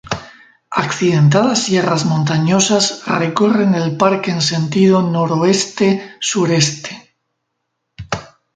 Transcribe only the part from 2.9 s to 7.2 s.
recorren el parque en sentido noroeste-sur-este.